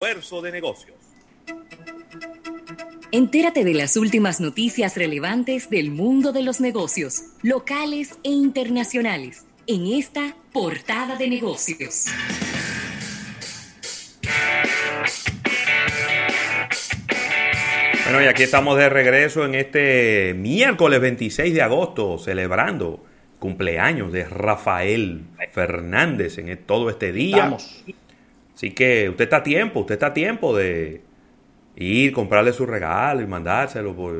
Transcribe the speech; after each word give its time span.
Esfuerzo 0.00 0.40
de 0.42 0.52
negocios. 0.52 0.96
Entérate 3.10 3.64
de 3.64 3.74
las 3.74 3.96
últimas 3.96 4.40
noticias 4.40 4.96
relevantes 4.96 5.70
del 5.70 5.90
mundo 5.90 6.30
de 6.30 6.44
los 6.44 6.60
negocios, 6.60 7.32
locales 7.42 8.16
e 8.22 8.30
internacionales, 8.30 9.44
en 9.66 9.88
esta 9.88 10.36
portada 10.52 11.16
de 11.16 11.28
negocios. 11.28 12.04
Bueno, 18.04 18.22
y 18.22 18.26
aquí 18.26 18.44
estamos 18.44 18.78
de 18.78 18.88
regreso 18.88 19.44
en 19.44 19.56
este 19.56 20.32
miércoles 20.34 21.00
26 21.00 21.52
de 21.52 21.62
agosto, 21.62 22.18
celebrando 22.18 23.04
cumpleaños 23.40 24.12
de 24.12 24.26
Rafael 24.26 25.24
Fernández 25.50 26.38
en 26.38 26.56
todo 26.64 26.88
este 26.88 27.10
día. 27.10 27.56
Así 28.58 28.72
que 28.72 29.08
usted 29.08 29.22
está 29.22 29.36
a 29.36 29.42
tiempo, 29.44 29.78
usted 29.78 29.94
está 29.94 30.08
a 30.08 30.12
tiempo 30.12 30.56
de 30.56 31.00
ir, 31.76 32.12
comprarle 32.12 32.52
su 32.52 32.66
regalo 32.66 33.22
y 33.22 33.26
mandárselo. 33.28 33.94
Por, 33.94 34.16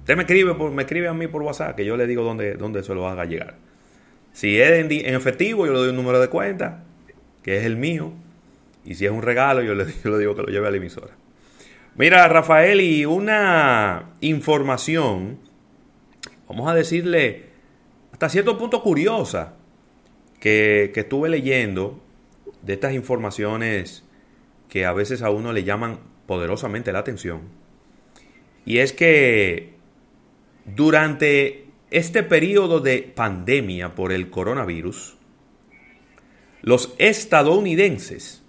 usted 0.00 0.14
me 0.14 0.24
escribe, 0.24 0.54
por, 0.54 0.70
me 0.72 0.82
escribe 0.82 1.08
a 1.08 1.14
mí 1.14 1.26
por 1.26 1.40
WhatsApp 1.40 1.74
que 1.74 1.86
yo 1.86 1.96
le 1.96 2.06
digo 2.06 2.22
dónde, 2.22 2.56
dónde 2.56 2.82
se 2.82 2.94
lo 2.94 3.08
haga 3.08 3.24
llegar. 3.24 3.54
Si 4.34 4.60
es 4.60 4.72
en, 4.72 4.92
efectivo, 5.14 5.64
yo 5.64 5.72
le 5.72 5.78
doy 5.78 5.88
un 5.88 5.96
número 5.96 6.20
de 6.20 6.28
cuenta, 6.28 6.84
que 7.42 7.56
es 7.56 7.64
el 7.64 7.78
mío. 7.78 8.12
Y 8.84 8.96
si 8.96 9.06
es 9.06 9.10
un 9.10 9.22
regalo, 9.22 9.62
yo 9.62 9.74
le, 9.74 9.86
yo 10.04 10.10
le 10.10 10.18
digo 10.18 10.36
que 10.36 10.42
lo 10.42 10.48
lleve 10.48 10.68
a 10.68 10.70
la 10.70 10.76
emisora. 10.76 11.14
Mira, 11.96 12.28
Rafael, 12.28 12.82
y 12.82 13.06
una 13.06 14.10
información, 14.20 15.38
vamos 16.46 16.70
a 16.70 16.74
decirle, 16.74 17.46
hasta 18.12 18.28
cierto 18.28 18.58
punto 18.58 18.82
curiosa, 18.82 19.54
que, 20.40 20.90
que 20.92 21.00
estuve 21.00 21.30
leyendo 21.30 22.03
de 22.62 22.72
estas 22.74 22.94
informaciones 22.94 24.04
que 24.68 24.86
a 24.86 24.92
veces 24.92 25.22
a 25.22 25.30
uno 25.30 25.52
le 25.52 25.64
llaman 25.64 26.00
poderosamente 26.26 26.92
la 26.92 27.00
atención. 27.00 27.42
Y 28.64 28.78
es 28.78 28.92
que 28.92 29.74
durante 30.64 31.66
este 31.90 32.22
periodo 32.22 32.80
de 32.80 33.02
pandemia 33.02 33.94
por 33.94 34.12
el 34.12 34.30
coronavirus, 34.30 35.16
los 36.62 36.94
estadounidenses 36.98 38.42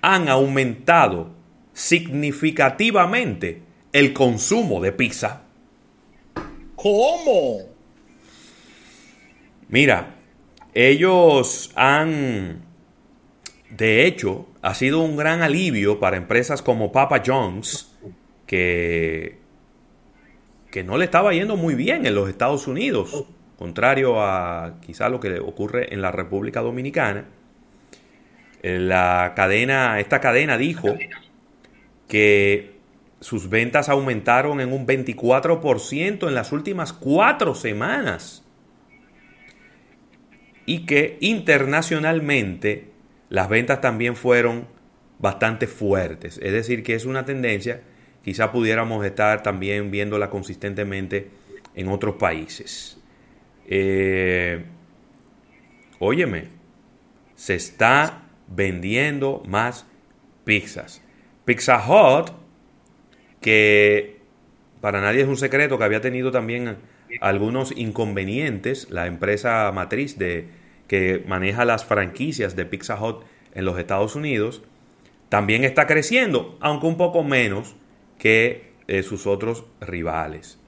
han 0.00 0.28
aumentado 0.28 1.30
significativamente 1.74 3.62
el 3.92 4.12
consumo 4.12 4.80
de 4.80 4.92
pizza. 4.92 5.42
¿Cómo? 6.74 7.58
Mira, 9.68 10.16
ellos 10.74 11.70
han, 11.76 12.62
de 13.70 14.06
hecho, 14.06 14.46
ha 14.62 14.74
sido 14.74 15.00
un 15.00 15.16
gran 15.16 15.42
alivio 15.42 16.00
para 16.00 16.16
empresas 16.16 16.62
como 16.62 16.92
Papa 16.92 17.22
John's, 17.24 17.94
que, 18.46 19.38
que 20.70 20.84
no 20.84 20.96
le 20.96 21.04
estaba 21.04 21.32
yendo 21.32 21.56
muy 21.56 21.74
bien 21.74 22.06
en 22.06 22.14
los 22.14 22.28
Estados 22.28 22.66
Unidos, 22.66 23.26
contrario 23.58 24.22
a 24.22 24.78
quizá 24.84 25.08
lo 25.08 25.20
que 25.20 25.38
ocurre 25.40 25.92
en 25.92 26.00
la 26.00 26.10
República 26.10 26.60
Dominicana. 26.60 27.26
La 28.62 29.32
cadena, 29.34 29.98
esta 29.98 30.20
cadena 30.20 30.56
dijo 30.56 30.94
que 32.08 32.76
sus 33.20 33.48
ventas 33.48 33.88
aumentaron 33.88 34.60
en 34.60 34.72
un 34.72 34.86
24% 34.86 36.28
en 36.28 36.34
las 36.34 36.52
últimas 36.52 36.92
cuatro 36.92 37.54
semanas 37.54 38.44
y 40.66 40.86
que 40.86 41.18
internacionalmente 41.20 42.90
las 43.28 43.48
ventas 43.48 43.80
también 43.80 44.16
fueron 44.16 44.66
bastante 45.18 45.66
fuertes. 45.66 46.38
Es 46.42 46.52
decir, 46.52 46.82
que 46.82 46.94
es 46.94 47.06
una 47.06 47.24
tendencia, 47.24 47.82
quizá 48.24 48.52
pudiéramos 48.52 49.04
estar 49.04 49.42
también 49.42 49.90
viéndola 49.90 50.30
consistentemente 50.30 51.30
en 51.74 51.88
otros 51.88 52.16
países. 52.16 52.98
Eh, 53.66 54.64
óyeme, 55.98 56.48
se 57.34 57.54
está 57.54 58.24
vendiendo 58.48 59.42
más 59.46 59.86
pizzas. 60.44 61.02
Pizza 61.44 61.82
Hut, 61.86 62.30
que 63.40 64.20
para 64.80 65.00
nadie 65.00 65.22
es 65.22 65.28
un 65.28 65.36
secreto 65.36 65.78
que 65.78 65.84
había 65.84 66.00
tenido 66.00 66.30
también 66.30 66.76
algunos 67.20 67.76
inconvenientes, 67.76 68.90
la 68.90 69.06
empresa 69.06 69.70
matriz 69.72 70.18
de, 70.18 70.48
que 70.86 71.22
maneja 71.26 71.64
las 71.64 71.84
franquicias 71.84 72.56
de 72.56 72.66
Pizza 72.66 73.02
Hut 73.02 73.24
en 73.54 73.64
los 73.64 73.78
Estados 73.78 74.16
Unidos, 74.16 74.62
también 75.28 75.64
está 75.64 75.86
creciendo, 75.86 76.58
aunque 76.60 76.86
un 76.86 76.96
poco 76.96 77.24
menos 77.24 77.76
que 78.18 78.72
eh, 78.86 79.02
sus 79.02 79.26
otros 79.26 79.64
rivales. 79.80 80.58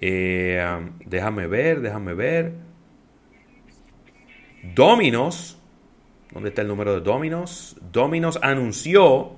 Eh, 0.00 0.62
déjame 1.04 1.46
ver, 1.46 1.80
déjame 1.80 2.14
ver. 2.14 2.52
Dominos, 4.62 5.58
¿dónde 6.32 6.50
está 6.50 6.62
el 6.62 6.68
número 6.68 6.94
de 6.94 7.00
Dominos? 7.00 7.76
Dominos 7.92 8.38
anunció 8.42 9.36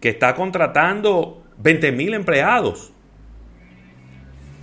que 0.00 0.10
está 0.10 0.34
contratando 0.34 1.42
20.000 1.62 2.14
empleados 2.14 2.92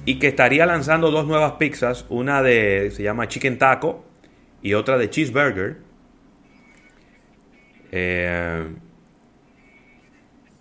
y 0.05 0.19
que 0.19 0.27
estaría 0.27 0.65
lanzando 0.65 1.11
dos 1.11 1.25
nuevas 1.25 1.53
pizzas, 1.53 2.05
una 2.09 2.41
de 2.41 2.91
se 2.91 3.03
llama 3.03 3.27
Chicken 3.27 3.57
Taco 3.57 4.05
y 4.61 4.73
otra 4.73 4.97
de 4.97 5.09
Cheeseburger. 5.09 5.77
Eh, 7.91 8.67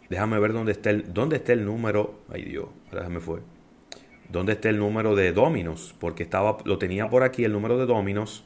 déjame 0.09 0.38
ver 0.38 0.53
dónde 0.53 0.72
está 0.72 0.91
el 0.91 1.12
dónde 1.12 1.37
está 1.37 1.53
el 1.53 1.65
número. 1.65 2.22
Ay 2.32 2.44
Dios, 2.44 2.69
déjame 2.91 3.21
fue. 3.21 3.41
¿Dónde 4.28 4.53
está 4.55 4.71
el 4.71 4.78
número 4.78 5.15
de 5.15 5.32
Dominos? 5.32 5.94
Porque 6.00 6.22
estaba 6.22 6.56
lo 6.65 6.78
tenía 6.78 7.09
por 7.09 7.22
aquí 7.22 7.44
el 7.44 7.53
número 7.53 7.78
de 7.78 7.87
Dominos. 7.87 8.44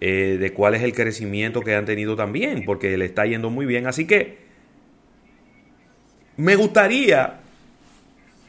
Eh, 0.00 0.36
de 0.38 0.52
cuál 0.52 0.76
es 0.76 0.82
el 0.82 0.94
crecimiento 0.94 1.60
que 1.60 1.74
han 1.74 1.84
tenido 1.84 2.14
también, 2.14 2.64
porque 2.64 2.96
le 2.96 3.04
está 3.04 3.26
yendo 3.26 3.50
muy 3.50 3.66
bien. 3.66 3.88
Así 3.88 4.06
que 4.06 4.38
me 6.36 6.54
gustaría, 6.54 7.40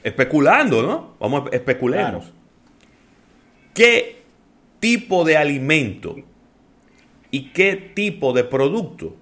especulando, 0.03 0.81
¿no? 0.81 1.15
Vamos, 1.19 1.49
especulemos. 1.51 2.31
¿Qué 3.73 4.23
tipo 4.79 5.23
de 5.23 5.37
alimento 5.37 6.15
y 7.31 7.49
qué 7.51 7.75
tipo 7.75 8.33
de 8.33 8.43
producto 8.43 9.15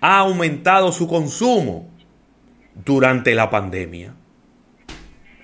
ha 0.00 0.18
aumentado 0.18 0.92
su 0.92 1.06
consumo 1.06 1.90
durante 2.74 3.34
la 3.34 3.50
pandemia 3.50 4.14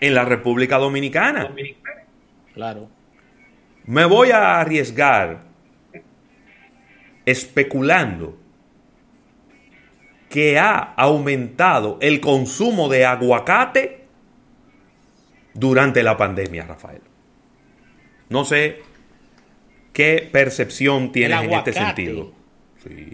en 0.00 0.14
la 0.14 0.24
República 0.24 0.78
Dominicana? 0.78 1.54
Claro. 2.54 2.88
Me 3.84 4.04
voy 4.04 4.30
a 4.30 4.60
arriesgar 4.60 5.44
especulando 7.24 8.38
que 10.28 10.58
ha 10.58 10.94
aumentado 10.96 11.98
el 12.00 12.20
consumo 12.20 12.88
de 12.88 13.06
aguacate 13.06 14.06
durante 15.54 16.02
la 16.02 16.16
pandemia, 16.16 16.66
Rafael. 16.66 17.00
No 18.28 18.44
sé 18.44 18.82
qué 19.92 20.28
percepción 20.30 21.12
tienes 21.12 21.42
en 21.42 21.52
este 21.52 21.72
sentido. 21.72 22.32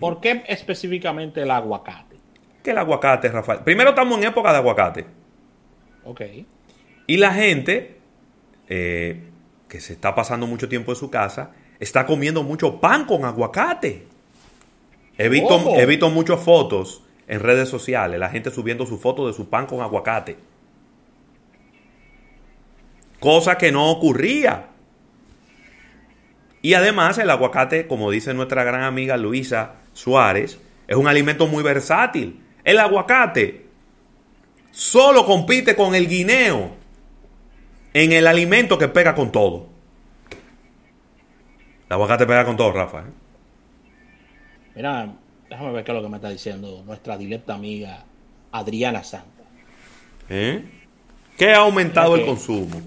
¿Por 0.01 0.21
qué 0.21 0.43
específicamente 0.49 1.43
el 1.43 1.51
aguacate? 1.51 2.17
¿Qué 2.63 2.71
el 2.71 2.79
aguacate, 2.79 3.29
Rafael? 3.29 3.61
Primero 3.61 3.91
estamos 3.91 4.19
en 4.19 4.25
época 4.25 4.53
de 4.53 4.59
aguacate. 4.59 5.07
Ok. 6.05 6.21
Y 7.07 7.17
la 7.17 7.33
gente 7.33 7.99
eh, 8.69 9.31
que 9.69 9.81
se 9.81 9.95
está 9.95 10.15
pasando 10.15 10.47
mucho 10.47 10.69
tiempo 10.69 10.93
en 10.93 10.97
su 10.97 11.11
casa 11.11 11.53
está 11.81 12.07
comiendo 12.07 12.43
mucho 12.43 12.81
pan 12.81 13.05
con 13.05 13.25
aguacate. 13.25 14.07
He 15.19 15.29
visto, 15.29 15.75
he 15.77 15.87
visto 15.87 16.11
muchas 16.11 16.41
fotos 16.41 17.03
en 17.29 17.41
redes 17.41 17.69
sociales, 17.69 18.19
la 18.19 18.31
gente 18.31 18.51
subiendo 18.51 18.87
su 18.87 18.99
foto 18.99 19.27
de 19.27 19.33
su 19.33 19.49
pan 19.49 19.67
con 19.67 19.81
aguacate. 19.81 20.37
Cosa 23.21 23.57
que 23.57 23.71
no 23.71 23.91
ocurría. 23.91 24.69
Y 26.61 26.75
además 26.75 27.19
el 27.19 27.31
aguacate, 27.31 27.87
como 27.87 28.11
dice 28.11 28.35
nuestra 28.35 28.65
gran 28.65 28.83
amiga 28.83 29.17
Luisa 29.17 29.75
Suárez, 29.93 30.61
es 30.87 30.97
un 30.97 31.07
alimento 31.07 31.47
muy 31.47 31.63
versátil. 31.63 32.41
El 32.65 32.79
aguacate 32.79 33.67
solo 34.71 35.25
compite 35.25 35.77
con 35.77 35.95
el 35.95 36.09
guineo 36.09 36.73
en 37.95 38.13
el 38.13 38.27
alimento 38.27 38.79
que 38.79 38.89
pega 38.89 39.15
con 39.15 39.31
todo. 39.33 39.69
El 41.89 41.95
aguacate 41.95 42.27
pega 42.27 42.45
con 42.45 42.57
todo, 42.57 42.73
Rafa. 42.73 43.01
¿eh? 43.01 43.13
Mira, 44.75 45.15
déjame 45.49 45.73
ver 45.73 45.85
qué 45.85 45.93
es 45.93 45.97
lo 45.97 46.03
que 46.03 46.09
me 46.09 46.17
está 46.17 46.31
diciendo 46.31 46.83
nuestra 46.87 47.19
directa 47.19 47.55
amiga 47.55 48.05
Adriana 48.51 49.05
Santa. 49.05 49.45
¿Eh? 50.29 50.65
¿Qué 51.37 51.53
ha 51.53 51.59
aumentado 51.59 52.15
el 52.15 52.25
consumo? 52.25 52.81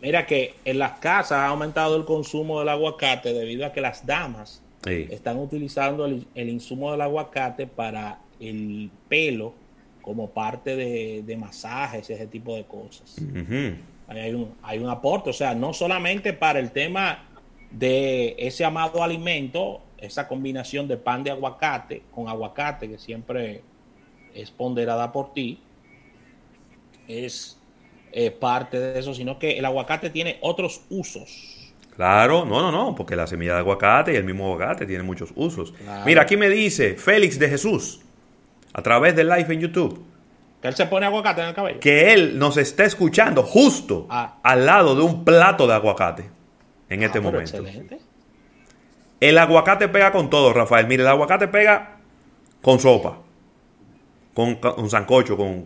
Mira 0.00 0.26
que 0.26 0.54
en 0.64 0.78
las 0.78 0.98
casas 0.98 1.38
ha 1.38 1.46
aumentado 1.46 1.96
el 1.96 2.04
consumo 2.04 2.58
del 2.58 2.68
aguacate 2.68 3.32
debido 3.32 3.66
a 3.66 3.72
que 3.72 3.80
las 3.80 4.04
damas 4.04 4.62
están 4.84 5.38
utilizando 5.38 6.06
el, 6.06 6.26
insumo 6.34 6.90
del 6.90 7.02
aguacate 7.02 7.68
para 7.68 8.18
el 8.40 8.90
pelo 9.08 9.54
como 10.00 10.30
parte 10.30 10.74
de, 10.74 11.36
masajes 11.36 12.10
y 12.10 12.14
ese 12.14 12.26
tipo 12.26 12.56
de 12.56 12.64
cosas. 12.64 13.16
hay, 14.08 14.34
un, 14.34 14.52
hay 14.62 14.80
un 14.80 14.88
aporte, 14.88 15.30
o 15.30 15.32
sea, 15.32 15.54
no 15.54 15.72
solamente 15.72 16.32
para 16.32 16.58
el 16.58 16.72
tema 16.72 17.24
de 17.70 18.34
ese 18.38 18.64
amado 18.64 19.04
alimento, 19.04 19.80
esa 20.02 20.26
combinación 20.26 20.88
de 20.88 20.96
pan 20.96 21.22
de 21.22 21.30
aguacate 21.30 22.02
con 22.12 22.28
aguacate 22.28 22.88
que 22.88 22.98
siempre 22.98 23.62
es 24.34 24.50
ponderada 24.50 25.12
por 25.12 25.32
ti, 25.32 25.60
es 27.06 27.58
eh, 28.10 28.30
parte 28.30 28.78
de 28.78 28.98
eso, 28.98 29.14
sino 29.14 29.38
que 29.38 29.58
el 29.58 29.64
aguacate 29.64 30.10
tiene 30.10 30.38
otros 30.40 30.82
usos. 30.90 31.72
Claro, 31.94 32.44
no, 32.44 32.60
no, 32.60 32.72
no, 32.72 32.94
porque 32.94 33.14
la 33.14 33.26
semilla 33.26 33.52
de 33.52 33.58
aguacate 33.60 34.12
y 34.12 34.16
el 34.16 34.24
mismo 34.24 34.46
aguacate 34.46 34.86
tiene 34.86 35.04
muchos 35.04 35.30
usos. 35.36 35.74
Mira, 36.04 36.22
aquí 36.22 36.36
me 36.36 36.48
dice 36.48 36.94
Félix 36.94 37.38
de 37.38 37.48
Jesús, 37.48 38.00
a 38.72 38.82
través 38.82 39.14
del 39.14 39.28
live 39.28 39.54
en 39.54 39.60
YouTube. 39.60 40.04
Que 40.60 40.68
él 40.68 40.74
se 40.74 40.86
pone 40.86 41.06
aguacate 41.06 41.42
en 41.42 41.48
el 41.48 41.54
cabello. 41.54 41.80
Que 41.80 42.12
él 42.12 42.38
nos 42.38 42.56
está 42.56 42.84
escuchando 42.84 43.42
justo 43.42 44.06
ah. 44.08 44.38
al 44.42 44.64
lado 44.64 44.94
de 44.94 45.02
un 45.02 45.24
plato 45.24 45.66
de 45.66 45.74
aguacate 45.74 46.24
en 46.88 47.02
este 47.02 47.18
ah, 47.18 47.22
momento. 47.22 47.58
Excelente. 47.58 48.11
El 49.22 49.38
aguacate 49.38 49.86
pega 49.86 50.10
con 50.10 50.28
todo, 50.30 50.52
Rafael. 50.52 50.88
Mire, 50.88 51.04
el 51.04 51.08
aguacate 51.08 51.46
pega 51.46 51.98
con 52.60 52.80
sopa, 52.80 53.20
con 54.34 54.58
un 54.78 54.90
sancocho, 54.90 55.36
con, 55.36 55.62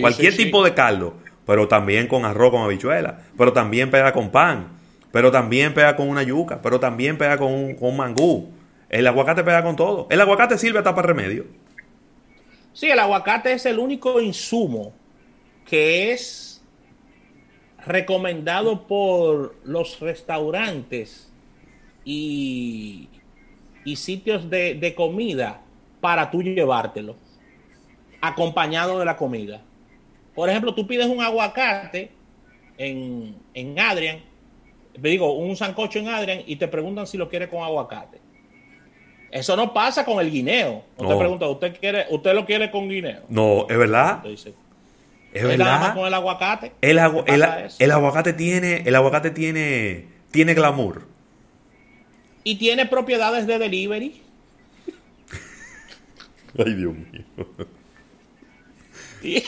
cualquier 0.00 0.36
tipo 0.36 0.62
de 0.62 0.74
caldo, 0.74 1.14
pero 1.44 1.66
también 1.66 2.06
con 2.06 2.24
arroz 2.24 2.52
con 2.52 2.62
habichuela, 2.62 3.18
pero 3.36 3.52
también 3.52 3.90
pega 3.90 4.12
con 4.12 4.30
pan, 4.30 4.78
pero 5.10 5.32
también 5.32 5.74
pega 5.74 5.96
con 5.96 6.08
una 6.08 6.22
yuca, 6.22 6.62
pero 6.62 6.78
también 6.78 7.18
pega 7.18 7.36
con 7.36 7.52
un, 7.52 7.96
mangú. 7.96 8.52
El 8.88 9.04
aguacate 9.04 9.42
pega 9.42 9.64
con 9.64 9.74
todo. 9.74 10.06
El 10.08 10.20
aguacate 10.20 10.56
sirve 10.56 10.78
hasta 10.78 10.94
para 10.94 11.08
remedio. 11.08 11.46
Sí, 12.74 12.88
el 12.88 12.98
aguacate 13.00 13.54
es 13.54 13.66
el 13.66 13.80
único 13.80 14.20
insumo 14.20 14.92
que 15.66 16.12
es 16.12 16.62
recomendado 17.84 18.86
por 18.86 19.56
los 19.64 19.98
restaurantes 19.98 21.27
y, 22.08 23.96
sitios 23.96 24.48
de, 24.48 24.94
comida 24.96 25.60
para 26.00 26.30
tú 26.30 26.42
llevártelo, 26.42 27.16
acompañado 28.20 28.98
de 28.98 29.04
la 29.04 29.16
comida. 29.16 29.60
Por 30.34 30.48
ejemplo, 30.48 30.74
tú 30.74 30.86
pides 30.86 31.06
un 31.06 31.20
aguacate 31.20 32.10
en, 32.78 33.36
en 33.54 33.78
Adrian, 33.78 34.20
digo, 34.98 35.34
un 35.34 35.56
sancocho 35.56 35.98
en 35.98 36.08
Adrian 36.08 36.42
y 36.46 36.56
te 36.56 36.68
preguntan 36.68 37.06
si 37.06 37.18
lo 37.18 37.28
quiere 37.28 37.48
con 37.48 37.62
aguacate. 37.62 38.18
Eso 39.30 39.56
no 39.56 39.74
pasa 39.74 40.04
con 40.06 40.20
el 40.20 40.30
guineo. 40.30 40.84
Usted 40.96 41.18
pregunta, 41.18 41.46
¿usted 41.48 41.78
quiere, 41.78 42.06
usted 42.10 42.34
lo 42.34 42.46
quiere 42.46 42.70
con 42.70 42.88
guineo? 42.88 43.24
No, 43.28 43.66
es 43.68 43.76
verdad. 43.76 44.24
es 44.24 45.44
verdad. 45.44 45.94
con 45.94 46.06
el 46.06 46.14
aguacate. 46.14 46.72
El, 46.80 46.98
el, 47.78 47.90
aguacate 47.90 48.32
tiene, 48.32 48.82
el 48.86 48.94
aguacate 48.94 49.30
tiene, 49.30 50.06
tiene 50.30 50.54
glamour 50.54 51.17
y 52.44 52.56
tiene 52.56 52.86
propiedades 52.86 53.46
de 53.46 53.58
delivery. 53.58 54.22
Ay, 56.58 56.74
Dios 56.74 56.94
mío. 56.94 57.24
Y 59.22 59.42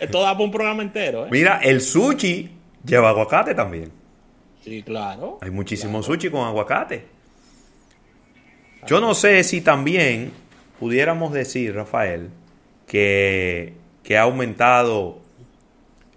esto 0.00 0.22
da 0.22 0.32
para 0.32 0.44
un 0.44 0.50
programa 0.50 0.82
entero. 0.82 1.26
¿eh? 1.26 1.28
Mira, 1.30 1.60
el 1.62 1.80
sushi 1.80 2.50
lleva 2.84 3.10
aguacate 3.10 3.54
también. 3.54 3.90
Sí, 4.64 4.82
claro. 4.82 5.38
Hay 5.40 5.50
muchísimo 5.50 6.02
sushi 6.02 6.30
con 6.30 6.46
aguacate. 6.46 7.04
Yo 8.86 9.00
no 9.00 9.14
sé 9.14 9.44
si 9.44 9.60
también 9.60 10.32
pudiéramos 10.80 11.32
decir, 11.32 11.74
Rafael, 11.74 12.30
que, 12.86 13.74
que 14.02 14.16
ha 14.16 14.22
aumentado 14.22 15.20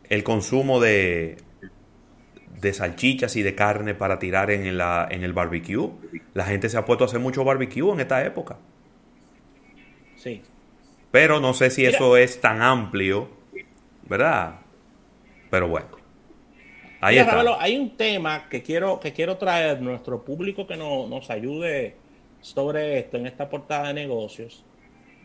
el 0.09 0.23
consumo 0.23 0.79
de, 0.79 1.37
de 2.59 2.73
salchichas 2.73 3.35
y 3.35 3.43
de 3.43 3.55
carne 3.55 3.95
para 3.95 4.19
tirar 4.19 4.51
en, 4.51 4.77
la, 4.77 5.07
en 5.09 5.23
el 5.23 5.33
barbecue. 5.33 5.91
La 6.33 6.45
gente 6.45 6.69
se 6.69 6.77
ha 6.77 6.85
puesto 6.85 7.03
a 7.03 7.07
hacer 7.07 7.19
mucho 7.19 7.43
barbecue 7.43 7.91
en 7.91 7.99
esta 7.99 8.25
época. 8.25 8.57
Sí. 10.15 10.41
Pero 11.11 11.39
no 11.39 11.53
sé 11.53 11.69
si 11.69 11.85
eso 11.85 12.17
es 12.17 12.41
tan 12.41 12.61
amplio, 12.61 13.29
¿verdad? 14.03 14.59
Pero 15.49 15.67
bueno. 15.67 15.87
Ahí 17.01 17.17
está. 17.17 17.43
hay 17.59 17.77
un 17.77 17.95
tema 17.95 18.49
que 18.49 18.63
quiero, 18.63 18.99
que 18.99 19.13
quiero 19.13 19.37
traer 19.37 19.81
nuestro 19.81 20.23
público 20.23 20.65
que 20.65 20.75
no, 20.75 21.07
nos 21.07 21.29
ayude 21.29 21.95
sobre 22.41 22.99
esto 22.99 23.17
en 23.17 23.27
esta 23.27 23.47
portada 23.49 23.89
de 23.89 23.93
negocios, 23.93 24.63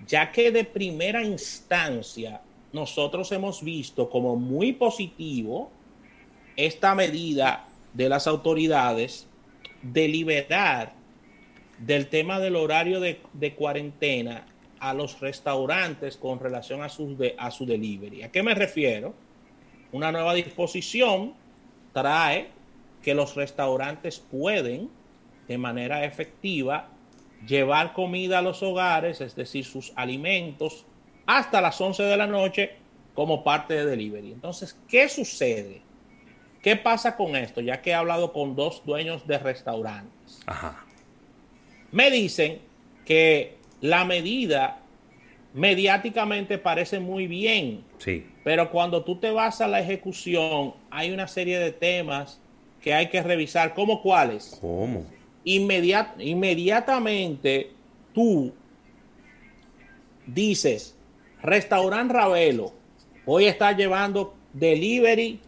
ya 0.07 0.31
que 0.31 0.51
de 0.51 0.65
primera 0.65 1.23
instancia 1.23 2.41
nosotros 2.73 3.33
hemos 3.33 3.63
visto 3.63 4.09
como 4.09 4.37
muy 4.37 4.73
positivo 4.73 5.71
esta 6.67 6.95
medida 6.95 7.67
de 7.95 8.09
las 8.09 8.27
autoridades 8.27 9.27
de 9.83 10.09
liberar 10.09 10.93
del 11.79 12.09
tema 12.09 12.39
del 12.39 12.57
horario 12.57 13.01
de, 13.01 13.55
cuarentena 13.57 14.47
a 14.79 14.93
los 14.93 15.21
restaurantes 15.21 16.17
con 16.17 16.39
relación 16.39 16.83
a 16.83 16.89
su, 16.89 17.17
a 17.39 17.51
su 17.51 17.65
delivery. 17.65 18.23
¿A 18.23 18.31
qué 18.31 18.43
me 18.43 18.55
refiero? 18.55 19.15
Una 19.93 20.13
nueva 20.13 20.35
disposición 20.35 21.35
trae 21.93 22.49
que 23.03 23.15
los 23.15 23.35
restaurantes 23.35 24.19
pueden 24.19 24.91
de 25.49 25.59
manera 25.59 26.05
efectiva 26.05 26.91
llevar 27.47 27.95
comida 27.95 28.39
a 28.39 28.43
los 28.43 28.63
hogares, 28.63 29.21
es 29.23 29.35
decir, 29.35 29.65
sus 29.65 29.93
alimentos, 29.97 30.85
hasta 31.27 31.61
las 31.63 31.81
11 31.81 32.03
de 32.03 32.17
la 32.17 32.27
noche 32.27 32.73
como 33.15 33.43
parte 33.43 33.75
de 33.75 33.87
delivery. 33.87 34.33
Entonces, 34.33 34.79
¿qué 34.87 35.09
sucede? 35.09 35.83
¿Qué 36.63 36.77
pasa 36.77 37.17
con 37.17 37.37
esto? 37.37 37.61
Ya 37.61 37.81
que 37.81 37.91
he 37.91 37.95
hablado 37.95 38.33
con 38.33 38.55
dos 38.55 38.83
dueños 38.85 39.27
de 39.27 39.39
restaurantes. 39.39 40.41
Me 41.91 42.11
dicen 42.11 42.61
que 43.05 43.57
la 43.81 44.05
medida 44.05 44.79
mediáticamente 45.55 46.59
parece 46.59 47.01
muy 47.01 47.27
bien. 47.27 47.83
Sí. 47.99 48.27
Pero 48.45 48.71
cuando 48.71 49.05
tú 49.05 49.17
te 49.17 49.31
vas 49.31 49.61
a 49.61 49.69
la 49.69 49.81
ejecución, 49.81 50.75
hay 50.91 51.11
una 51.11 51.27
serie 51.27 51.59
de 51.59 51.73
temas 51.73 52.41
que 52.81 52.95
hay 52.95 53.09
que 53.09 53.23
revisar. 53.23 53.75
¿Cómo 53.75 54.03
cuáles? 54.03 54.59
¿Cómo? 54.61 55.07
inmediatamente 55.43 57.71
tú 58.13 58.53
dices, 60.27 60.95
restaurante 61.43 62.13
Ravelo, 62.13 62.75
voy 63.25 63.47
a 63.47 63.51
estar 63.51 63.75
llevando 63.75 64.35
delivery 64.53 65.41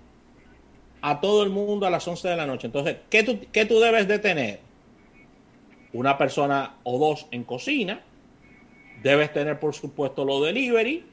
a 1.03 1.21
todo 1.21 1.43
el 1.43 1.51
mundo 1.51 1.87
a 1.87 1.91
las 1.91 2.07
11 2.07 2.29
de 2.29 2.37
la 2.37 2.47
noche. 2.47 2.69
Entonces, 2.69 2.97
¿qué 3.11 3.25
tú, 3.25 3.41
qué 3.53 3.67
tú 3.67 3.81
debes 3.81 4.07
de 4.07 4.21
tener? 4.21 4.61
Una 5.93 6.17
persona 6.17 6.77
o 6.85 6.99
dos 6.99 7.27
en 7.33 7.45
cocina. 7.45 8.01
Debes 9.03 9.33
tener, 9.33 9.59
por 9.59 9.75
supuesto, 9.75 10.25
lo 10.25 10.41
delivery. 10.41 11.05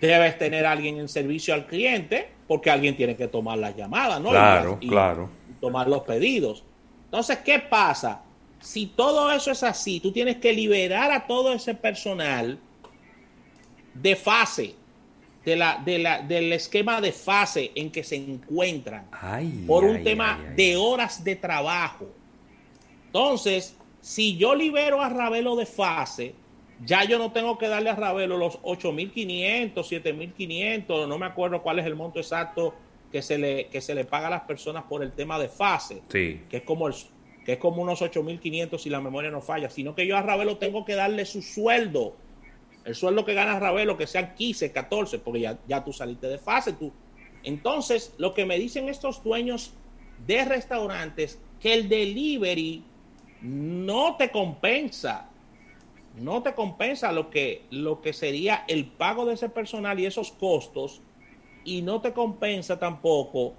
Debes 0.00 0.38
tener 0.38 0.64
alguien 0.64 0.98
en 0.98 1.08
servicio 1.08 1.54
al 1.54 1.66
cliente, 1.66 2.28
porque 2.46 2.70
alguien 2.70 2.96
tiene 2.96 3.16
que 3.16 3.28
tomar 3.28 3.58
las 3.58 3.76
llamadas, 3.76 4.20
¿no? 4.20 4.30
Claro, 4.30 4.78
claro. 4.78 5.28
tomar 5.60 5.88
los 5.88 6.02
pedidos. 6.02 6.64
Entonces, 7.04 7.38
¿qué 7.38 7.58
pasa? 7.58 8.22
Si 8.60 8.86
todo 8.86 9.30
eso 9.32 9.50
es 9.50 9.62
así, 9.64 10.00
tú 10.00 10.12
tienes 10.12 10.36
que 10.36 10.52
liberar 10.52 11.10
a 11.10 11.26
todo 11.26 11.52
ese 11.52 11.74
personal 11.74 12.58
de 13.94 14.16
fase 14.16 14.76
de 15.44 15.56
la, 15.56 15.82
de 15.84 15.98
la, 15.98 16.22
del 16.22 16.52
esquema 16.52 17.00
de 17.00 17.12
fase 17.12 17.72
en 17.74 17.90
que 17.90 18.04
se 18.04 18.16
encuentran 18.16 19.08
por 19.66 19.84
un 19.84 20.02
tema 20.04 20.38
de 20.56 20.76
horas 20.76 21.24
de 21.24 21.36
trabajo. 21.36 22.06
Entonces, 23.06 23.76
si 24.00 24.36
yo 24.36 24.54
libero 24.54 25.00
a 25.00 25.08
Ravelo 25.08 25.56
de 25.56 25.66
fase, 25.66 26.34
ya 26.84 27.04
yo 27.04 27.18
no 27.18 27.32
tengo 27.32 27.58
que 27.58 27.68
darle 27.68 27.90
a 27.90 27.96
Ravelo 27.96 28.36
los 28.36 28.60
8.500, 28.62 29.74
7.500, 29.74 31.08
no 31.08 31.18
me 31.18 31.26
acuerdo 31.26 31.62
cuál 31.62 31.78
es 31.78 31.86
el 31.86 31.94
monto 31.94 32.18
exacto 32.18 32.74
que 33.10 33.20
se 33.22 33.36
le, 33.36 33.66
que 33.66 33.80
se 33.80 33.94
le 33.94 34.04
paga 34.04 34.28
a 34.28 34.30
las 34.30 34.42
personas 34.42 34.84
por 34.84 35.02
el 35.02 35.12
tema 35.12 35.38
de 35.38 35.48
fase, 35.48 36.02
que 36.10 36.46
es 36.50 36.62
como 36.62 36.88
el, 36.88 36.94
que 37.44 37.52
es 37.52 37.58
como 37.58 37.82
unos 37.82 38.00
8.500 38.00 38.78
si 38.78 38.90
la 38.90 39.00
memoria 39.00 39.30
no 39.30 39.40
falla, 39.40 39.68
sino 39.68 39.94
que 39.94 40.06
yo 40.06 40.16
a 40.16 40.22
Ravelo 40.22 40.56
tengo 40.56 40.84
que 40.84 40.94
darle 40.94 41.26
su 41.26 41.42
sueldo 41.42 42.14
el 42.84 42.94
sueldo 42.94 43.24
que 43.24 43.34
gana 43.34 43.58
Ravelo, 43.58 43.96
que 43.96 44.06
sean 44.06 44.34
15, 44.34 44.72
14, 44.72 45.18
porque 45.18 45.40
ya, 45.40 45.58
ya 45.68 45.84
tú 45.84 45.92
saliste 45.92 46.26
de 46.28 46.38
fase. 46.38 46.72
Tú. 46.72 46.92
Entonces, 47.42 48.14
lo 48.18 48.34
que 48.34 48.44
me 48.44 48.58
dicen 48.58 48.88
estos 48.88 49.22
dueños 49.22 49.72
de 50.26 50.44
restaurantes, 50.44 51.38
que 51.60 51.74
el 51.74 51.88
delivery 51.88 52.82
no 53.42 54.16
te 54.16 54.30
compensa. 54.30 55.28
No 56.16 56.42
te 56.42 56.54
compensa 56.54 57.10
lo 57.12 57.30
que, 57.30 57.64
lo 57.70 58.02
que 58.02 58.12
sería 58.12 58.64
el 58.68 58.86
pago 58.86 59.24
de 59.24 59.34
ese 59.34 59.48
personal 59.48 59.98
y 59.98 60.06
esos 60.06 60.32
costos. 60.32 61.00
Y 61.64 61.82
no 61.82 62.00
te 62.00 62.12
compensa 62.12 62.78
tampoco 62.78 63.54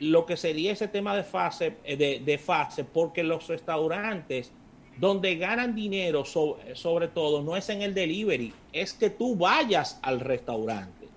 lo 0.00 0.24
que 0.24 0.36
sería 0.36 0.72
ese 0.72 0.88
tema 0.88 1.14
de 1.14 1.22
fase, 1.22 1.76
eh, 1.84 2.20
de, 2.24 2.38
fase, 2.38 2.84
porque 2.84 3.22
los 3.22 3.46
restaurantes 3.48 4.50
donde 4.98 5.36
ganan 5.36 5.74
dinero 5.74 6.24
sobre, 6.24 7.08
todo 7.08 7.42
no 7.42 7.56
es 7.56 7.68
en 7.70 7.82
el 7.82 7.94
delivery, 7.94 8.52
es 8.72 8.92
que 8.92 9.10
tú 9.10 9.36
vayas 9.36 9.98
al 10.02 10.20
restaurante. 10.20 11.08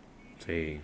Sí. 0.45 0.79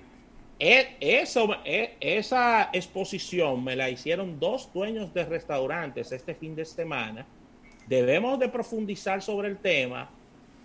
E, 0.59 0.97
eso, 0.99 1.55
e, 1.63 1.95
esa 2.01 2.69
exposición 2.73 3.63
me 3.63 3.75
la 3.75 3.89
hicieron 3.89 4.39
dos 4.39 4.69
dueños 4.73 5.13
de 5.13 5.23
restaurantes 5.25 6.11
este 6.11 6.35
fin 6.35 6.55
de 6.55 6.65
semana. 6.65 7.25
Debemos 7.87 8.37
de 8.39 8.49
profundizar 8.49 9.21
sobre 9.21 9.47
el 9.47 9.57
tema 9.57 10.09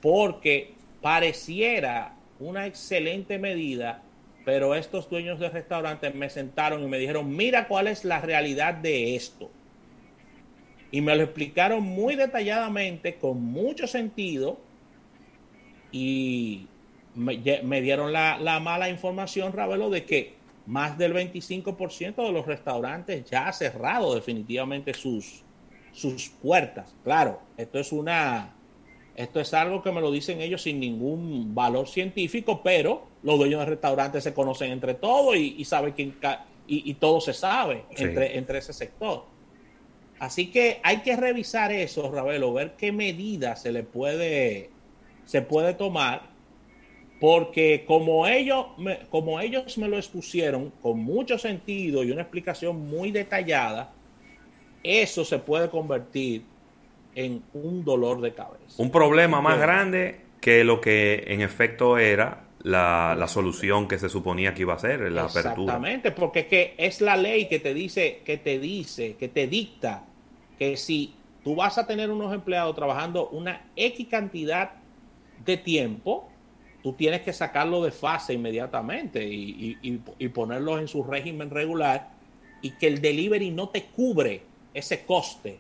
porque 0.03 0.75
pareciera 1.01 2.15
una 2.41 2.67
excelente 2.67 3.39
medida 3.39 4.03
pero 4.45 4.75
estos 4.75 5.09
dueños 5.09 5.41
de 5.41 5.49
restaurantes 5.49 6.15
me 6.15 6.29
sentaron 6.29 6.83
y 6.83 6.87
me 6.87 6.99
dijeron, 6.99 7.35
mira 7.35 7.67
cuál 7.67 7.89
es 7.89 8.05
la 8.05 8.21
realidad 8.21 8.75
de 8.75 9.17
esto. 9.17 9.51
Y 10.91 11.01
me 11.01 11.17
lo 11.17 11.25
explicaron 11.25 11.83
muy 11.83 12.15
detalladamente, 12.15 13.17
con 13.17 13.43
mucho 13.43 13.87
sentido, 13.87 14.59
y 15.91 16.67
me, 17.15 17.81
dieron 17.81 18.13
la, 18.13 18.61
mala 18.61 18.89
información, 18.89 19.53
Ravelo, 19.53 19.91
de 19.91 20.05
que 20.05 20.35
más 20.67 20.97
del 20.99 21.15
25% 21.15 22.15
de 22.17 22.33
los 22.33 22.47
restaurantes 22.47 23.25
ya 23.31 23.49
ha 23.49 23.53
cerrado 23.53 24.15
definitivamente 24.15 24.95
sus, 24.95 25.43
sus 25.93 26.29
puertas. 26.29 26.95
Claro, 27.05 27.41
esto 27.57 27.79
es 27.79 27.93
una 27.93 28.55
esto 29.17 29.41
es 29.41 29.55
algo 29.55 29.81
que 29.83 29.93
me 29.93 30.01
lo 30.01 30.11
dicen 30.11 30.41
ellos 30.41 30.63
sin 30.63 30.81
ningún 30.81 31.55
valor 31.55 31.87
científico, 31.87 32.63
pero 32.65 33.07
los 33.23 33.39
dueños 33.39 33.61
de 33.61 33.67
restaurantes 33.67 34.25
se 34.25 34.35
conocen 34.35 34.73
entre 34.73 34.95
todos 34.95 35.37
y, 35.37 35.65
saben 35.65 35.93
quién 35.93 36.17
y, 36.67 36.95
todo 36.95 37.21
se 37.21 37.33
sabe 37.33 37.85
entre, 37.91 38.37
entre 38.37 38.59
ese 38.59 38.73
sector. 38.73 39.25
Así 40.25 40.47
que 40.47 40.81
hay 40.83 40.99
que 40.99 41.17
revisar 41.17 41.71
eso, 41.71 42.11
Ravelo, 42.11 42.53
ver 42.55 42.77
qué 42.79 42.93
medidas 42.93 43.61
se 43.61 43.73
le 43.73 43.83
puede, 43.83 44.71
se 45.27 45.43
puede 45.43 45.75
tomar, 45.75 46.23
porque 47.21 47.85
como 47.87 48.27
ellos, 48.27 48.67
me, 48.79 49.01
como 49.11 49.39
ellos 49.41 49.77
me 49.77 49.87
lo 49.87 49.99
expusieron 49.99 50.73
con 50.81 50.99
mucho 51.01 51.37
sentido 51.37 52.03
y 52.03 52.11
una 52.11 52.23
explicación 52.23 52.89
muy 52.89 53.11
detallada, 53.11 53.93
eso 54.83 55.27
se 55.27 55.39
puede 55.39 55.69
convertir 55.69 56.45
en 57.15 57.43
un 57.53 57.85
dolor 57.85 58.23
de 58.23 58.33
cabeza. 58.33 58.83
Un 58.83 58.91
problema 58.91 59.43
más 59.43 59.59
grande 59.59 60.21
que 60.41 60.65
lo 60.65 60.81
que 60.81 61.25
en 61.27 61.43
efecto 61.43 61.99
era 61.99 62.45
la, 62.63 63.27
solución 63.29 63.89
que 63.89 63.99
se 63.99 64.09
suponía 64.09 64.55
que 64.55 64.63
iba 64.63 64.73
a 64.73 64.79
ser, 64.79 65.01
la 65.13 65.25
apertura. 65.25 65.51
Exactamente, 65.51 66.13
porque 66.13 66.41
es 66.41 66.47
que 66.47 66.75
es 66.79 67.01
la 67.03 67.17
ley 67.17 67.47
que 67.47 67.59
te 67.59 67.75
dice, 67.75 68.23
que 68.25 68.39
te 68.39 68.59
dice, 68.59 69.17
que 69.17 69.29
te 69.29 69.47
dicta 69.47 70.05
que 70.59 70.77
si 70.77 71.15
tú 71.43 71.55
vas 71.55 71.79
a 71.79 71.87
tener 71.87 72.11
unos 72.11 72.33
empleados 72.33 72.75
trabajando 72.75 73.29
una 73.29 73.67
X 73.77 74.09
cantidad 74.09 74.73
de 75.45 75.57
tiempo, 75.57 76.29
tú 76.83 76.93
tienes 76.93 77.23
que 77.23 77.33
sacarlo 77.33 77.83
de 77.83 77.91
fase 77.91 78.35
inmediatamente 78.35 79.25
y, 79.25 79.79
y, 79.83 80.01
y 80.19 80.29
ponerlos 80.29 80.81
en 80.81 80.89
su 80.89 81.03
régimen 81.03 81.51
regular 81.51 82.11
y 82.63 82.71
que 82.73 82.87
el 82.87 83.01
delivery 83.01 83.51
no 83.51 83.69
te 83.69 83.85
cubre 83.85 84.43
ese 84.73 85.05
coste 85.05 85.59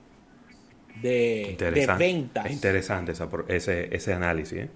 de, 1.02 1.56
ventas. 1.98 2.46
Es 2.46 2.52
interesante 2.52 3.12
ese, 3.48 3.94
ese 3.94 4.12
análisis. 4.12 4.58
¿eh? 4.58 4.68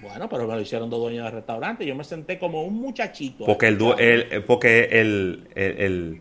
Bueno, 0.00 0.28
pero 0.28 0.46
me 0.46 0.54
lo 0.54 0.60
hicieron 0.60 0.90
dos 0.90 1.00
dueños 1.00 1.24
de 1.24 1.30
restaurante. 1.30 1.86
Yo 1.86 1.94
me 1.94 2.04
senté 2.04 2.38
como 2.38 2.62
un 2.62 2.74
muchachito. 2.74 3.44
Porque 3.46 3.68
el, 3.68 3.78
el 3.98 4.44
porque 4.44 4.88
el, 4.92 5.48
el, 5.54 6.20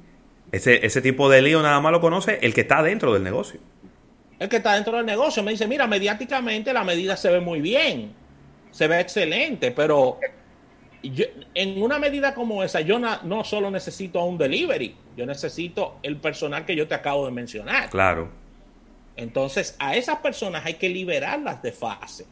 ese, 0.56 0.86
ese 0.86 1.02
tipo 1.02 1.30
de 1.30 1.42
lío 1.42 1.62
nada 1.62 1.80
más 1.82 1.92
lo 1.92 2.00
conoce 2.00 2.40
el 2.42 2.54
que 2.54 2.62
está 2.62 2.82
dentro 2.82 3.14
del 3.14 3.24
negocio. 3.24 3.60
El 4.40 4.50
que 4.50 4.58
está 4.58 4.76
dentro 4.76 4.98
del 4.98 5.06
negocio 5.06 5.44
me 5.44 5.52
dice, 5.52 5.68
mira, 5.68 5.88
mediáticamente 5.88 6.74
la 6.74 6.84
medida 6.84 7.16
se 7.16 7.32
ve 7.32 7.40
muy 7.40 7.62
bien, 7.62 8.14
se 8.72 8.88
ve 8.88 9.00
excelente, 9.00 9.72
pero 9.72 10.20
en 11.54 11.82
una 11.82 12.00
medida 12.00 12.34
como 12.34 12.64
esa, 12.64 12.82
yo 12.82 13.00
no 13.00 13.44
solo 13.44 13.70
necesito 13.72 14.24
un 14.24 14.38
delivery, 14.38 14.96
yo 15.16 15.26
necesito 15.26 16.00
el 16.04 16.18
personal 16.18 16.66
que 16.66 16.76
yo 16.76 16.88
te 16.88 16.96
acabo 16.96 17.26
de 17.26 17.32
mencionar. 17.32 17.90
Claro. 17.90 18.30
Entonces, 19.16 19.76
a 19.80 19.96
esas 19.96 20.18
personas 20.18 20.66
hay 20.66 20.74
que 20.76 20.90
liberarlas 20.90 21.62
de 21.62 21.72
fase 21.72 22.26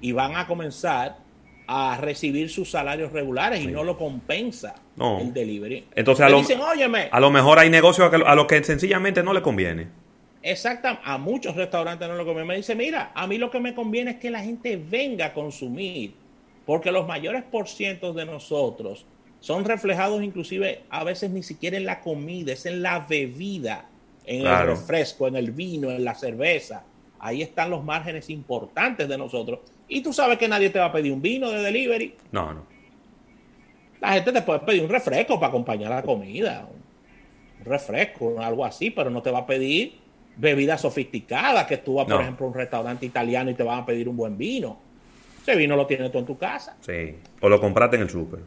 y 0.00 0.12
van 0.12 0.36
a 0.36 0.46
comenzar 0.46 1.16
a 1.66 1.96
recibir 2.00 2.50
sus 2.50 2.70
salarios 2.70 3.12
regulares 3.12 3.62
y 3.62 3.68
no 3.68 3.84
lo 3.84 3.96
compensa 3.96 4.74
el 5.20 5.32
delivery. 5.32 5.86
Entonces, 5.94 6.24
a 6.24 6.28
lo, 6.28 6.38
dicen, 6.38 6.60
a 7.10 7.20
lo 7.20 7.30
mejor 7.30 7.58
hay 7.58 7.70
negocios 7.70 8.12
a 8.12 8.34
los 8.34 8.46
que 8.46 8.62
sencillamente 8.62 9.22
no 9.22 9.32
le 9.32 9.42
conviene. 9.42 9.88
Exacto, 10.42 10.88
a 11.02 11.16
muchos 11.16 11.56
restaurantes 11.56 12.06
no 12.06 12.16
le 12.16 12.24
conviene. 12.24 12.48
Me 12.48 12.56
dice, 12.56 12.74
mira, 12.74 13.12
a 13.14 13.26
mí 13.26 13.38
lo 13.38 13.50
que 13.50 13.60
me 13.60 13.74
conviene 13.74 14.12
es 14.12 14.16
que 14.18 14.30
la 14.30 14.40
gente 14.40 14.76
venga 14.76 15.26
a 15.26 15.32
consumir, 15.32 16.14
porque 16.66 16.92
los 16.92 17.06
mayores 17.06 17.42
por 17.44 17.66
cientos 17.66 18.14
de 18.14 18.26
nosotros 18.26 19.06
son 19.40 19.64
reflejados 19.64 20.22
inclusive 20.22 20.82
a 20.90 21.04
veces 21.04 21.30
ni 21.30 21.42
siquiera 21.42 21.76
en 21.76 21.86
la 21.86 22.00
comida, 22.00 22.52
es 22.52 22.66
en 22.66 22.82
la 22.82 23.00
bebida 23.00 23.88
en 24.26 24.46
el 24.46 24.66
refresco, 24.66 25.28
en 25.28 25.36
el 25.36 25.50
vino, 25.50 25.90
en 25.90 26.04
la 26.04 26.14
cerveza. 26.14 26.84
Ahí 27.18 27.42
están 27.42 27.70
los 27.70 27.84
márgenes 27.84 28.30
importantes 28.30 29.08
de 29.08 29.18
nosotros. 29.18 29.60
Y 29.88 30.02
tú 30.02 30.12
sabes 30.12 30.38
que 30.38 30.48
nadie 30.48 30.70
te 30.70 30.78
va 30.78 30.86
a 30.86 30.92
pedir 30.92 31.12
un 31.12 31.20
vino 31.20 31.50
de 31.50 31.62
delivery. 31.62 32.14
No, 32.32 32.52
no. 32.52 32.66
La 34.00 34.12
gente 34.12 34.32
te 34.32 34.42
puede 34.42 34.60
pedir 34.60 34.82
un 34.82 34.88
refresco 34.88 35.36
para 35.40 35.48
acompañar 35.48 35.90
la 35.90 36.02
comida. 36.02 36.68
Un 37.60 37.64
refresco, 37.64 38.40
algo 38.40 38.64
así, 38.64 38.90
pero 38.90 39.10
no 39.10 39.22
te 39.22 39.30
va 39.30 39.40
a 39.40 39.46
pedir 39.46 39.94
bebidas 40.36 40.80
sofisticadas, 40.80 41.66
que 41.66 41.78
tú 41.78 41.94
vas, 41.94 42.06
por 42.06 42.20
ejemplo, 42.20 42.46
a 42.46 42.48
un 42.48 42.54
restaurante 42.54 43.06
italiano 43.06 43.50
y 43.50 43.54
te 43.54 43.62
van 43.62 43.80
a 43.80 43.86
pedir 43.86 44.08
un 44.08 44.16
buen 44.16 44.36
vino. 44.36 44.78
Ese 45.42 45.56
vino 45.56 45.76
lo 45.76 45.86
tienes 45.86 46.10
tú 46.10 46.18
en 46.18 46.26
tu 46.26 46.36
casa. 46.36 46.76
Sí, 46.80 47.14
o 47.40 47.48
lo 47.48 47.60
compraste 47.60 47.96
en 47.96 48.02
el 48.02 48.10
súper. 48.10 48.40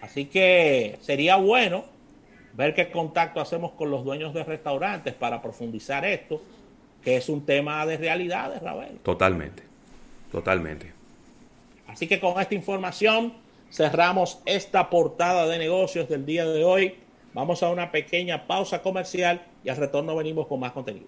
Así 0.00 0.26
que 0.26 0.98
sería 1.00 1.36
bueno 1.36 1.84
ver 2.54 2.74
qué 2.74 2.90
contacto 2.90 3.40
hacemos 3.40 3.72
con 3.72 3.90
los 3.90 4.04
dueños 4.04 4.32
de 4.32 4.44
restaurantes 4.44 5.14
para 5.14 5.42
profundizar 5.42 6.04
esto, 6.04 6.40
que 7.02 7.16
es 7.16 7.28
un 7.28 7.44
tema 7.44 7.84
de 7.86 7.96
realidades, 7.96 8.62
Ravel. 8.62 8.98
Totalmente, 9.02 9.62
totalmente. 10.30 10.92
Así 11.86 12.06
que 12.06 12.20
con 12.20 12.40
esta 12.40 12.54
información 12.54 13.34
cerramos 13.70 14.40
esta 14.44 14.90
portada 14.90 15.46
de 15.46 15.58
negocios 15.58 16.08
del 16.08 16.26
día 16.26 16.44
de 16.44 16.64
hoy. 16.64 16.94
Vamos 17.34 17.62
a 17.62 17.70
una 17.70 17.90
pequeña 17.90 18.46
pausa 18.46 18.82
comercial 18.82 19.42
y 19.64 19.68
al 19.68 19.76
retorno 19.76 20.16
venimos 20.16 20.46
con 20.46 20.60
más 20.60 20.72
contenido. 20.72 21.06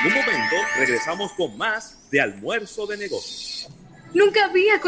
En 0.00 0.08
un 0.08 0.14
momento 0.14 0.56
regresamos 0.78 1.32
con 1.32 1.56
más 1.56 2.08
de 2.10 2.20
almuerzo 2.20 2.86
de 2.86 2.96
negocios. 2.96 3.68
Nunca 4.14 4.44
había 4.44 4.80